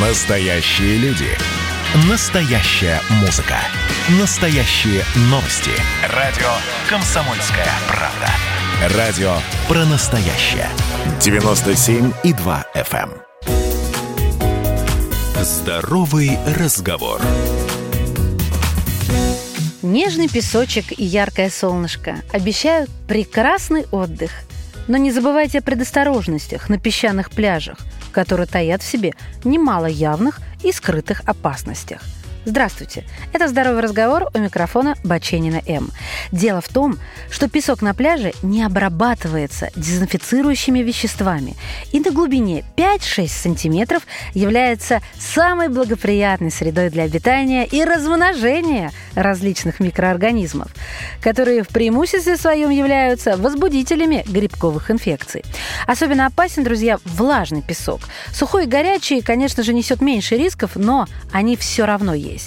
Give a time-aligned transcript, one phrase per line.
[0.00, 1.26] Настоящие люди.
[2.08, 3.56] Настоящая музыка.
[4.20, 5.72] Настоящие новости.
[6.14, 6.46] Радио
[6.88, 8.96] «Комсомольская правда».
[8.96, 9.34] Радио
[9.66, 10.68] про настоящее.
[11.18, 13.10] 97,2 FM.
[13.10, 13.54] эм.
[15.42, 17.20] Здоровый разговор.
[19.82, 24.30] Нежный песочек и яркое солнышко обещают прекрасный отдых.
[24.86, 27.78] Но не забывайте о предосторожностях на песчаных пляжах,
[28.10, 29.14] которые таят в себе
[29.44, 32.02] немало явных и скрытых опасностях.
[32.48, 33.04] Здравствуйте!
[33.34, 35.90] Это «Здоровый разговор» у микрофона Баченина М.
[36.32, 36.98] Дело в том,
[37.28, 41.56] что песок на пляже не обрабатывается дезинфицирующими веществами
[41.92, 44.02] и на глубине 5-6 сантиметров
[44.32, 50.68] является самой благоприятной средой для обитания и размножения различных микроорганизмов,
[51.20, 55.44] которые в преимуществе своем являются возбудителями грибковых инфекций.
[55.86, 58.00] Особенно опасен, друзья, влажный песок.
[58.32, 62.37] Сухой и горячий, конечно же, несет меньше рисков, но они все равно есть.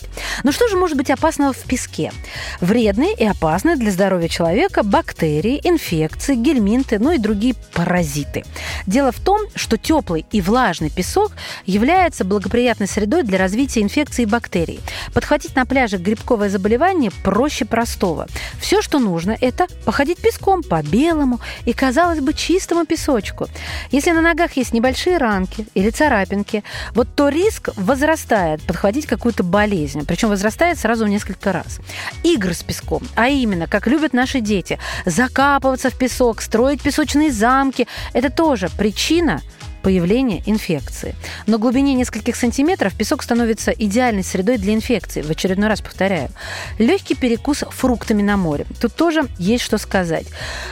[0.44, 2.12] Но что же может быть опасного в песке?
[2.60, 8.44] Вредные и опасные для здоровья человека бактерии, инфекции, гельминты, ну и другие паразиты.
[8.88, 11.34] Дело в том, что теплый и влажный песок
[11.66, 14.80] является благоприятной средой для развития инфекций и бактерий.
[15.14, 18.28] Подхватить на пляже грибковое заболевание проще простого.
[18.60, 23.48] Все, что нужно, это походить песком по белому и, казалось бы, чистому песочку.
[23.92, 29.81] Если на ногах есть небольшие ранки или царапинки, вот то риск возрастает подхватить какую-то болезнь
[30.06, 31.80] причем возрастает сразу в несколько раз.
[32.24, 37.88] Игры с песком, а именно, как любят наши дети, закапываться в песок, строить песочные замки,
[38.14, 39.42] это тоже причина
[39.82, 41.16] появления инфекции.
[41.48, 45.22] На глубине нескольких сантиметров песок становится идеальной средой для инфекции.
[45.22, 46.30] В очередной раз повторяю.
[46.78, 48.66] Легкий перекус фруктами на море.
[48.80, 50.28] Тут тоже есть что сказать.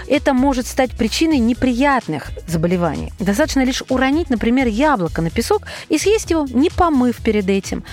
[0.08, 3.12] Это может стать причиной неприятных заболеваний.
[3.20, 7.84] Достаточно лишь уронить, например, яблоко на песок и съесть его, не помыв перед этим.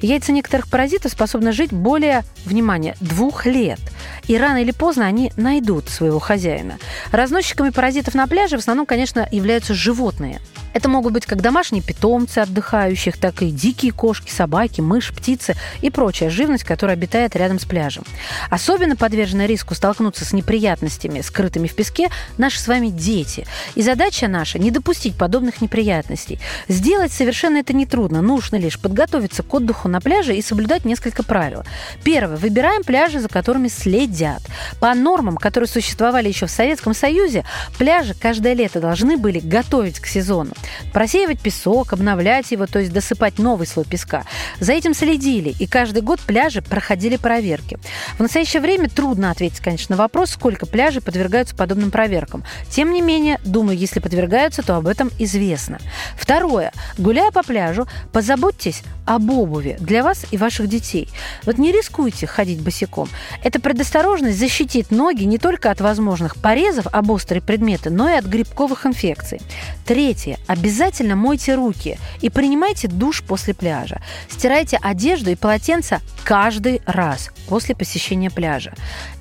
[0.00, 3.80] Яйца некоторых паразитов способны жить более, внимание, двух лет.
[4.28, 6.78] И рано или поздно они найдут своего хозяина.
[7.12, 10.40] Разносчиками паразитов на пляже в основном, конечно, являются животные.
[10.76, 15.88] Это могут быть как домашние питомцы отдыхающих, так и дикие кошки, собаки, мышь, птицы и
[15.88, 18.04] прочая живность, которая обитает рядом с пляжем.
[18.50, 23.46] Особенно подвержены риску столкнуться с неприятностями, скрытыми в песке, наши с вами дети.
[23.74, 26.38] И задача наша– не допустить подобных неприятностей.
[26.68, 28.20] Сделать совершенно это нетрудно.
[28.20, 31.64] Нужно лишь подготовиться к отдыху на пляже и соблюдать несколько правил.
[32.04, 32.36] Первое.
[32.36, 33.68] Выбираем пляжи, за которыми
[34.16, 34.42] следят.
[34.80, 37.44] По нормам, которые существовали еще в Советском Союзе,
[37.78, 40.52] пляжи каждое лето должны были готовить к сезону.
[40.92, 44.24] Просеивать песок, обновлять его, то есть досыпать новый слой песка.
[44.60, 47.78] За этим следили, и каждый год пляжи проходили проверки.
[48.16, 52.44] В настоящее время трудно ответить, конечно, на вопрос, сколько пляжей подвергаются подобным проверкам.
[52.70, 55.78] Тем не менее, думаю, если подвергаются, то об этом известно.
[56.16, 56.72] Второе.
[56.98, 61.08] Гуляя по пляжу, позаботьтесь об обуви для вас и ваших детей.
[61.44, 63.08] Вот не рискуйте ходить босиком.
[63.44, 68.24] Эта предосторожность защитит ноги не только от возможных порезов об острые предметы, но и от
[68.24, 69.40] грибковых инфекций.
[69.84, 70.38] Третье.
[70.46, 74.00] Обязательно мойте руки и принимайте душ после пляжа.
[74.28, 78.74] Стирайте одежду и полотенца каждый раз после посещения пляжа.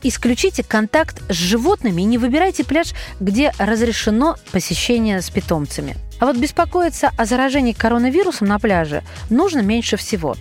[0.03, 5.95] Исключите контакт с животными и не выбирайте пляж, где разрешено посещение с питомцами.
[6.19, 10.35] А вот беспокоиться о заражении коронавирусом на пляже нужно меньше всего.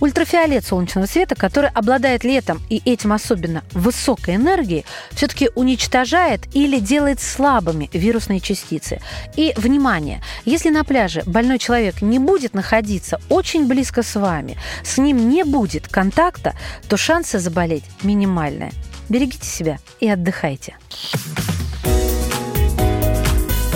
[0.00, 7.20] Ультрафиолет солнечного света, который обладает летом и этим особенно высокой энергией, все-таки уничтожает или делает
[7.20, 9.00] слабыми вирусные частицы.
[9.36, 14.98] И, внимание, если на пляже больной человек не будет находиться очень близко с вами, с
[14.98, 16.54] ним не будет контакта,
[16.88, 18.72] то шансы заболеть минимальные.
[19.08, 20.76] Берегите себя и отдыхайте.